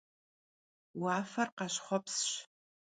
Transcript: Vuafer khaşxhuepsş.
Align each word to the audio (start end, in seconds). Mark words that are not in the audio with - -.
Vuafer 0.99 1.49
khaşxhuepsş. 1.57 2.29